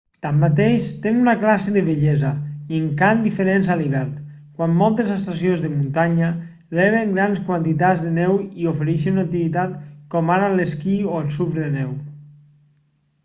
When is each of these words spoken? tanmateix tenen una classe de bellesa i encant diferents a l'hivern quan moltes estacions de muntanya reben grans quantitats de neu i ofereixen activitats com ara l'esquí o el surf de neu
tanmateix 0.25 0.85
tenen 1.01 1.17
una 1.23 1.33
classe 1.41 1.71
de 1.73 1.81
bellesa 1.89 2.29
i 2.69 2.77
encant 2.83 3.19
diferents 3.25 3.67
a 3.73 3.75
l'hivern 3.81 4.15
quan 4.61 4.71
moltes 4.79 5.11
estacions 5.15 5.61
de 5.65 5.69
muntanya 5.73 6.29
reben 6.79 7.13
grans 7.17 7.43
quantitats 7.49 8.01
de 8.07 8.13
neu 8.17 8.35
i 8.63 8.67
ofereixen 8.73 9.25
activitats 9.25 9.83
com 10.15 10.33
ara 10.37 10.49
l'esquí 10.55 10.97
o 11.11 11.21
el 11.21 11.29
surf 11.37 11.53
de 11.59 11.69
neu 11.77 11.93